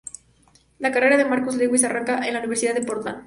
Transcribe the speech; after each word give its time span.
La 0.79 0.91
carrera 0.91 1.15
de 1.15 1.25
Marcus 1.25 1.53
Lewis 1.53 1.83
arranca 1.83 2.27
en 2.27 2.33
la 2.33 2.39
Universidad 2.39 2.73
de 2.73 2.81
Portland. 2.81 3.19